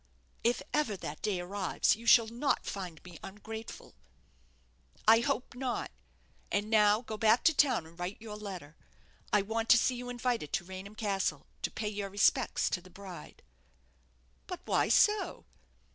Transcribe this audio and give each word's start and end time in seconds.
"If 0.43 0.63
ever 0.73 0.97
that 0.97 1.21
day 1.21 1.39
arrives, 1.41 1.95
you 1.95 2.07
shall 2.07 2.27
not 2.27 2.65
find 2.65 2.99
me 3.03 3.19
ungrateful." 3.21 3.93
"I 5.07 5.19
hope 5.19 5.53
not; 5.53 5.91
and 6.51 6.71
now 6.71 7.01
go 7.01 7.17
back 7.17 7.43
to 7.43 7.53
town 7.53 7.85
and 7.85 7.99
write 7.99 8.17
your 8.19 8.35
letter. 8.35 8.75
I 9.31 9.43
want 9.43 9.69
to 9.69 9.77
see 9.77 9.93
you 9.95 10.09
invited 10.09 10.51
to 10.53 10.63
Raynham 10.65 10.95
Castle 10.95 11.45
to 11.61 11.69
pay 11.69 11.87
your 11.89 12.09
respects 12.09 12.67
to 12.71 12.81
the 12.81 12.89
bride." 12.89 13.43
"But 14.47 14.61
why 14.65 14.89
so?" 14.89 15.45